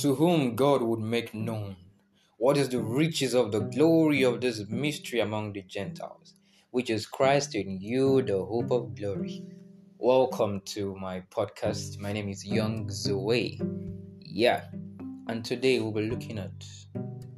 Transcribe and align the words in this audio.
to 0.00 0.14
whom 0.14 0.56
God 0.56 0.80
would 0.80 1.00
make 1.00 1.34
known 1.34 1.76
what 2.38 2.56
is 2.56 2.70
the 2.70 2.80
riches 2.80 3.34
of 3.34 3.52
the 3.52 3.60
glory 3.60 4.22
of 4.22 4.40
this 4.40 4.66
mystery 4.66 5.20
among 5.20 5.52
the 5.52 5.60
Gentiles, 5.60 6.32
which 6.70 6.88
is 6.88 7.04
Christ 7.04 7.54
in 7.54 7.78
you, 7.82 8.22
the 8.22 8.42
hope 8.42 8.70
of 8.70 8.94
glory. 8.94 9.44
Welcome 9.98 10.62
to 10.72 10.96
my 10.96 11.22
podcast. 11.30 11.98
My 11.98 12.14
name 12.14 12.30
is 12.30 12.46
Young 12.46 12.88
Zoe. 12.90 13.60
Yeah, 14.22 14.64
and 15.28 15.44
today 15.44 15.80
we'll 15.80 15.92
be 15.92 16.08
looking 16.08 16.38
at 16.38 16.66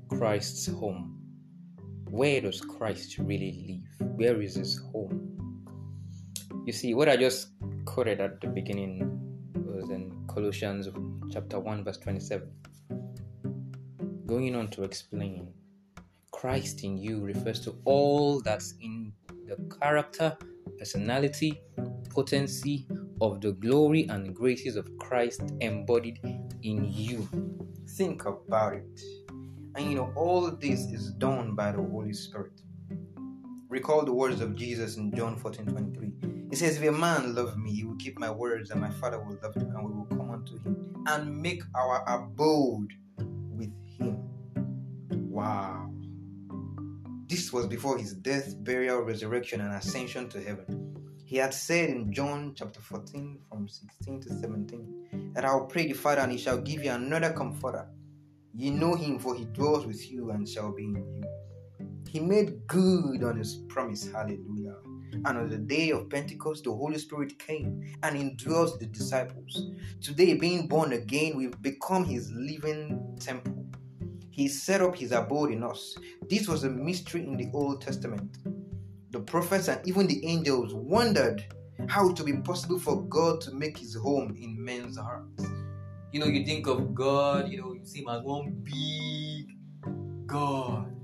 Christ's 0.09 0.69
home. 0.69 1.19
Where 2.11 2.41
does 2.41 2.61
Christ 2.61 3.19
really 3.19 3.83
live? 3.99 4.09
Where 4.15 4.41
is 4.41 4.55
his 4.55 4.79
home? 4.93 5.67
You 6.65 6.73
see, 6.73 6.95
what 6.95 7.09
I 7.09 7.17
just 7.17 7.49
quoted 7.87 8.21
at 8.21 8.41
the 8.41 8.47
beginning 8.47 9.19
was 9.67 9.91
in 9.91 10.13
Colossians 10.29 10.87
chapter 11.33 11.59
1, 11.59 11.85
verse 11.85 11.99
27 11.99 12.49
going 14.33 14.57
on 14.57 14.67
to 14.67 14.83
explain 14.83 15.53
Christ 16.31 16.85
in 16.85 16.97
you 16.97 17.21
refers 17.21 17.61
to 17.61 17.77
all 17.85 18.41
that's 18.41 18.73
in 18.81 19.13
the 19.47 19.57
character, 19.79 20.35
personality, 20.79 21.61
potency 22.09 22.87
of 23.21 23.43
the 23.43 23.53
glory 23.53 24.07
and 24.09 24.35
graces 24.35 24.77
of 24.77 24.89
Christ 24.97 25.43
embodied 25.61 26.19
in 26.63 26.91
you. 26.91 27.29
Think 27.91 28.25
about 28.25 28.73
it. 28.73 29.01
And 29.75 29.91
you 29.91 29.97
know, 29.97 30.13
all 30.17 30.51
this 30.51 30.81
is 30.87 31.11
done 31.13 31.55
by 31.55 31.73
the 31.73 31.83
Holy 31.83 32.15
Spirit. 32.15 32.59
Recall 33.69 34.07
the 34.07 34.15
words 34.15 34.41
of 34.41 34.57
Jesus 34.57 34.97
in 34.97 35.15
John 35.15 35.37
14 35.37 35.67
23. 35.67 36.42
He 36.53 36.57
says, 36.57 36.77
If 36.77 36.87
a 36.87 36.93
man 36.93 37.35
love 37.35 37.57
me, 37.57 37.73
he 37.73 37.83
will 37.83 37.97
keep 37.97 38.19
my 38.19 38.31
words, 38.31 38.71
and 38.71 38.79
my 38.79 38.91
Father 38.91 39.19
will 39.19 39.39
love 39.43 39.55
him, 39.55 39.75
and 39.75 39.87
we 39.87 39.91
will 39.91 40.05
come 40.05 40.31
unto 40.31 40.59
him 40.59 41.03
and 41.07 41.41
make 41.41 41.63
our 41.75 42.05
abode 42.07 42.93
with 43.17 43.73
him. 43.97 44.19
Wow. 45.31 45.91
This 47.27 47.55
was 47.55 47.67
before 47.69 47.97
his 47.97 48.13
death, 48.13 48.55
burial, 48.63 49.01
resurrection, 49.01 49.63
and 49.63 49.73
ascension 49.73 50.29
to 50.29 50.43
heaven. 50.43 50.95
He 51.25 51.39
had 51.39 51.55
said 51.55 51.89
in 51.89 52.13
John 52.13 52.53
chapter 52.55 52.83
14, 52.83 53.39
from 53.49 53.67
16 53.67 54.21
to 54.21 54.29
17, 54.35 55.33
that 55.35 55.47
I 55.47 55.55
will 55.55 55.65
pray 55.65 55.87
the 55.87 55.95
Father, 55.95 56.21
and 56.21 56.33
he 56.33 56.37
shall 56.37 56.61
give 56.61 56.85
you 56.85 56.91
another 56.91 57.33
comforter. 57.33 57.89
Ye 58.53 58.69
know 58.69 58.95
him, 58.95 59.19
for 59.19 59.35
he 59.35 59.47
dwells 59.47 59.87
with 59.87 60.13
you 60.13 60.33
and 60.33 60.47
shall 60.47 60.71
be 60.71 60.85
in 60.85 60.97
you. 60.97 61.25
He 62.11 62.21
made 62.21 62.67
good 62.67 63.25
on 63.25 63.39
his 63.39 63.55
promise. 63.71 64.13
Hallelujah. 64.13 64.77
And 65.13 65.27
on 65.27 65.49
the 65.49 65.59
day 65.59 65.91
of 65.91 66.09
Pentecost, 66.09 66.65
the 66.65 66.73
Holy 66.73 66.99
Spirit 66.99 67.39
came 67.39 67.95
and 68.03 68.17
indwelt 68.17 68.81
the 68.81 68.87
disciples. 68.87 69.71
Today, 70.01 70.35
being 70.35 70.67
born 70.67 70.93
again, 70.93 71.37
we've 71.37 71.61
become 71.63 72.05
his 72.05 72.31
living 72.33 73.17
temple. 73.21 73.67
He 74.31 74.49
set 74.49 74.81
up 74.81 74.97
his 74.97 75.13
abode 75.13 75.53
in 75.53 75.63
us. 75.63 75.95
This 76.29 76.49
was 76.49 76.65
a 76.65 76.71
mystery 76.71 77.27
in 77.27 77.37
the 77.37 77.51
Old 77.53 77.83
Testament. 77.83 78.39
The 79.11 79.21
prophets 79.21 79.69
and 79.69 79.87
even 79.87 80.07
the 80.07 80.25
angels 80.27 80.73
wondered 80.73 81.45
how 81.89 82.09
it 82.09 82.19
would 82.19 82.27
be 82.27 82.37
possible 82.39 82.79
for 82.79 83.03
God 83.03 83.41
to 83.43 83.53
make 83.53 83.77
his 83.77 83.95
home 83.95 84.35
in 84.41 84.63
men's 84.63 84.97
hearts. 84.97 85.45
You 86.13 86.21
know, 86.21 86.27
you 86.27 86.45
think 86.45 86.67
of 86.67 86.95
God, 86.95 87.49
you 87.49 87.61
know, 87.61 87.75
you 87.75 87.85
see 87.85 88.01
him 88.01 88.09
as 88.09 88.23
one 88.23 88.63
big 88.63 89.57
God, 90.27 90.95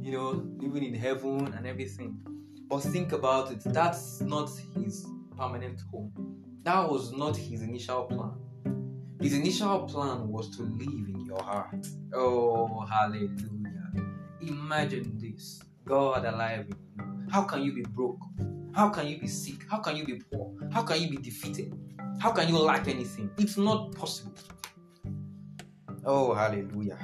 you 0.00 0.12
know, 0.12 0.46
living 0.58 0.84
in 0.84 0.94
heaven 0.94 1.52
and 1.56 1.66
everything. 1.66 2.20
But 2.68 2.80
think 2.80 3.12
about 3.12 3.52
it, 3.52 3.62
that's 3.64 4.20
not 4.20 4.50
his 4.74 5.06
permanent 5.36 5.80
home. 5.90 6.12
That 6.64 6.90
was 6.90 7.12
not 7.12 7.36
his 7.36 7.62
initial 7.62 8.04
plan. 8.04 8.32
His 9.20 9.34
initial 9.34 9.84
plan 9.84 10.28
was 10.28 10.50
to 10.56 10.62
live 10.62 11.08
in 11.08 11.24
your 11.24 11.42
heart. 11.42 11.86
Oh, 12.12 12.80
hallelujah. 12.86 13.92
Imagine 14.40 15.16
this 15.18 15.62
God 15.84 16.24
alive 16.24 16.66
in 16.66 16.76
you. 16.98 17.28
How 17.30 17.42
can 17.42 17.62
you 17.62 17.72
be 17.72 17.82
broke? 17.82 18.18
How 18.74 18.90
can 18.90 19.06
you 19.06 19.18
be 19.18 19.28
sick? 19.28 19.64
How 19.70 19.78
can 19.78 19.96
you 19.96 20.04
be 20.04 20.20
poor? 20.32 20.52
How 20.72 20.82
can 20.82 21.00
you 21.00 21.08
be 21.08 21.16
defeated? 21.16 21.72
How 22.18 22.32
can 22.32 22.48
you 22.48 22.58
lack 22.58 22.88
anything? 22.88 23.30
It's 23.38 23.56
not 23.56 23.94
possible. 23.94 24.34
Oh, 26.04 26.34
hallelujah. 26.34 26.98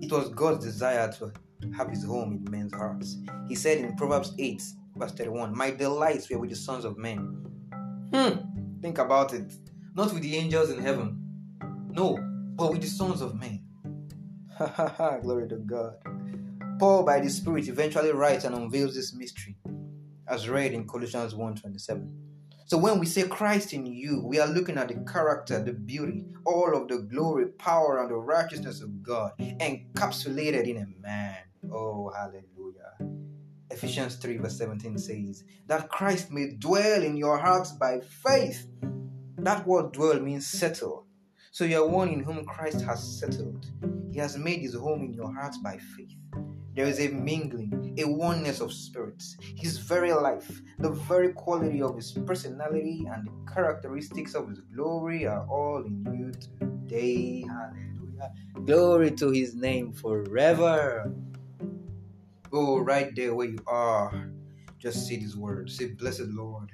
It 0.00 0.10
was 0.10 0.28
God's 0.30 0.64
desire 0.64 1.10
to 1.12 1.32
have 1.76 1.90
his 1.90 2.04
home 2.04 2.32
in 2.32 2.50
men's 2.50 2.74
hearts. 2.74 3.16
He 3.48 3.54
said 3.54 3.78
in 3.78 3.96
Proverbs 3.96 4.34
8, 4.38 4.62
verse 4.96 5.12
31, 5.12 5.56
My 5.56 5.70
delights 5.70 6.30
were 6.30 6.38
with 6.38 6.50
the 6.50 6.56
sons 6.56 6.84
of 6.84 6.98
men. 6.98 7.18
Hmm, 8.12 8.80
think 8.80 8.98
about 8.98 9.34
it. 9.34 9.52
Not 9.94 10.12
with 10.12 10.22
the 10.22 10.36
angels 10.36 10.70
in 10.70 10.78
heaven, 10.78 11.18
no, 11.90 12.18
but 12.56 12.72
with 12.72 12.82
the 12.82 12.88
sons 12.88 13.20
of 13.22 13.34
men. 13.34 13.62
Ha 14.58 14.66
ha 14.66 14.88
ha, 14.88 15.18
glory 15.18 15.48
to 15.48 15.56
God. 15.56 15.96
Paul, 16.78 17.04
by 17.04 17.20
the 17.20 17.30
Spirit, 17.30 17.68
eventually 17.68 18.12
writes 18.12 18.44
and 18.44 18.54
unveils 18.54 18.94
this 18.94 19.14
mystery, 19.14 19.56
as 20.28 20.48
read 20.48 20.72
in 20.72 20.86
Colossians 20.86 21.34
1:27. 21.34 22.10
So 22.66 22.76
when 22.76 22.98
we 22.98 23.06
say 23.06 23.28
Christ 23.28 23.72
in 23.72 23.86
you, 23.86 24.22
we 24.24 24.40
are 24.40 24.48
looking 24.48 24.76
at 24.76 24.88
the 24.88 24.96
character, 25.10 25.62
the 25.62 25.72
beauty, 25.72 26.24
all 26.44 26.76
of 26.76 26.88
the 26.88 26.98
glory, 26.98 27.46
power, 27.46 28.00
and 28.00 28.10
the 28.10 28.16
righteousness 28.16 28.82
of 28.82 29.02
God 29.02 29.32
encapsulated 29.38 30.66
in 30.66 30.78
a 30.78 30.86
man. 31.00 31.36
Oh, 31.70 32.10
hallelujah. 32.10 33.15
Ephesians 33.70 34.16
3, 34.16 34.38
verse 34.38 34.58
17 34.58 34.98
says, 34.98 35.44
That 35.66 35.88
Christ 35.88 36.30
may 36.30 36.52
dwell 36.58 37.02
in 37.02 37.16
your 37.16 37.38
hearts 37.38 37.72
by 37.72 38.00
faith. 38.00 38.66
That 39.38 39.66
word 39.66 39.92
dwell 39.92 40.20
means 40.20 40.46
settle. 40.46 41.06
So 41.50 41.64
you 41.64 41.82
are 41.82 41.86
one 41.86 42.10
in 42.10 42.20
whom 42.20 42.44
Christ 42.44 42.80
has 42.82 43.18
settled. 43.18 43.66
He 44.12 44.18
has 44.18 44.36
made 44.38 44.60
his 44.60 44.74
home 44.74 45.02
in 45.02 45.14
your 45.14 45.32
heart 45.34 45.56
by 45.62 45.78
faith. 45.78 46.14
There 46.74 46.86
is 46.86 47.00
a 47.00 47.08
mingling, 47.08 47.94
a 47.98 48.04
oneness 48.04 48.60
of 48.60 48.70
spirits. 48.70 49.36
His 49.40 49.78
very 49.78 50.12
life, 50.12 50.60
the 50.78 50.90
very 50.90 51.32
quality 51.32 51.80
of 51.80 51.96
his 51.96 52.12
personality, 52.12 53.06
and 53.10 53.26
the 53.26 53.52
characteristics 53.52 54.34
of 54.34 54.50
his 54.50 54.60
glory 54.74 55.26
are 55.26 55.46
all 55.48 55.82
in 55.84 56.04
you 56.12 56.32
today. 56.60 57.44
Hallelujah. 57.48 58.30
Glory 58.66 59.10
to 59.12 59.30
his 59.30 59.54
name 59.54 59.94
forever. 59.94 61.14
Go 62.56 62.78
right 62.78 63.14
there 63.14 63.34
where 63.34 63.48
you 63.48 63.58
are. 63.66 64.30
Just 64.78 65.06
say 65.06 65.16
these 65.16 65.36
words. 65.36 65.76
Say, 65.76 65.88
Blessed 65.88 66.28
Lord, 66.28 66.72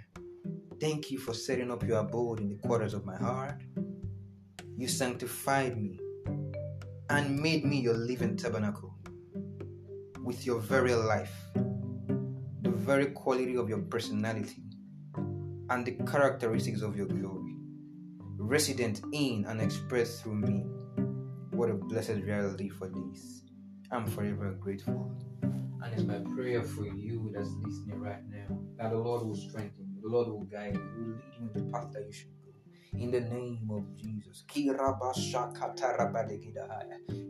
thank 0.80 1.10
you 1.10 1.18
for 1.18 1.34
setting 1.34 1.72
up 1.72 1.82
your 1.82 1.98
abode 1.98 2.38
in 2.38 2.50
the 2.50 2.54
quarters 2.54 2.94
of 2.94 3.04
my 3.04 3.16
heart. 3.16 3.60
You 4.76 4.86
sanctified 4.86 5.76
me 5.82 5.98
and 7.10 7.36
made 7.36 7.64
me 7.64 7.80
your 7.80 7.94
living 7.94 8.36
tabernacle 8.36 8.94
with 10.22 10.46
your 10.46 10.60
very 10.60 10.94
life, 10.94 11.34
the 11.56 12.70
very 12.70 13.06
quality 13.06 13.56
of 13.56 13.68
your 13.68 13.80
personality, 13.80 14.62
and 15.16 15.84
the 15.84 15.98
characteristics 16.08 16.82
of 16.82 16.96
your 16.96 17.06
glory, 17.06 17.56
resident 18.38 19.00
in 19.12 19.46
and 19.48 19.60
expressed 19.60 20.22
through 20.22 20.36
me. 20.36 20.64
What 21.50 21.70
a 21.70 21.74
blessed 21.74 22.22
reality 22.22 22.68
for 22.68 22.86
this. 22.86 23.42
I'm 23.90 24.06
forever 24.06 24.52
grateful. 24.60 25.10
And 25.84 25.94
it's 25.94 26.02
my 26.04 26.18
prayer 26.34 26.62
for 26.62 26.86
you 26.86 27.30
that's 27.34 27.50
listening 27.64 28.00
right 28.00 28.22
now 28.30 28.58
that 28.78 28.90
the 28.90 28.98
Lord 28.98 29.26
will 29.26 29.34
strengthen 29.36 29.86
you, 29.94 30.00
the 30.02 30.08
Lord 30.08 30.28
will 30.28 30.44
guide 30.44 30.74
you, 30.74 30.80
will 30.96 31.14
lead 31.16 31.32
you 31.40 31.50
in 31.54 31.66
the 31.66 31.72
path 31.72 31.92
that 31.92 32.04
you 32.06 32.12
should 32.12 32.28
go. 32.44 32.52
in 32.98 33.10
the 33.10 33.20
name 33.20 33.68
of 33.70 33.84
Jesus. 33.96 34.44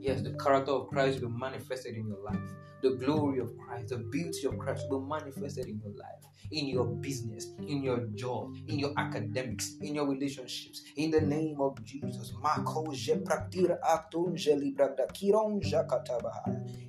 Yes, 0.01 0.23
the 0.23 0.33
character 0.35 0.73
of 0.73 0.89
Christ 0.89 1.21
will 1.21 1.31
be 1.31 1.39
manifested 1.39 1.97
in 1.97 2.09
your 2.09 2.19
life. 2.25 2.41
The 2.83 2.91
glory 2.97 3.39
of 3.41 3.57
Christ, 3.59 3.91
the 3.91 3.99
beauty 3.99 4.47
of 4.47 4.59
Christ 4.59 4.87
will 4.91 5.01
be 5.01 5.09
manifested 5.09 5.67
in 5.69 5.81
your 5.85 5.95
life, 5.95 6.25
in 6.51 6.67
your 6.67 6.87
business, 6.87 7.47
in 7.69 7.83
your 7.83 8.01
job, 8.15 8.55
in 8.69 8.79
your 8.81 8.93
academics, 8.99 9.77
in 9.81 9.95
your 9.95 10.09
relationships. 10.09 10.83
In 10.97 11.11
the 11.13 11.21
name 11.21 11.61
of 11.61 11.83
Jesus. 11.85 12.33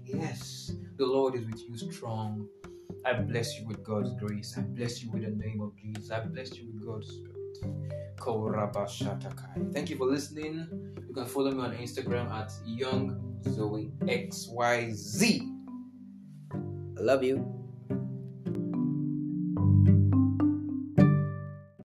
Yes, 0.06 0.72
the 0.98 1.06
Lord 1.06 1.36
is 1.36 1.46
with 1.46 1.82
you 1.82 1.92
strong. 1.92 2.48
I 3.06 3.14
bless 3.14 3.60
you 3.60 3.68
with 3.68 3.84
God's 3.84 4.14
grace. 4.14 4.56
I 4.58 4.62
bless 4.62 5.04
you 5.04 5.12
with 5.12 5.24
the 5.24 5.32
name 5.32 5.62
of 5.62 5.76
Jesus. 5.76 6.12
I 6.12 6.22
bless 6.22 6.58
you 6.58 6.68
with 6.68 6.86
God's 6.86 7.08
Spirit. 7.10 7.34
Thank 9.74 9.90
you 9.90 9.98
for 9.98 10.06
listening. 10.06 10.68
You 11.08 11.14
can 11.14 11.26
follow 11.26 11.52
me 11.52 11.60
on 11.62 11.76
Instagram 11.76 12.32
at 12.32 12.52
Young 12.66 13.40
Zoe 13.50 13.92
XYZ. 14.02 15.50
I 16.98 17.02
love 17.02 17.24
you. 17.24 17.63